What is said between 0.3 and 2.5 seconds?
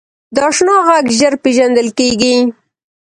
د اشنا غږ ژر پیژندل کېږي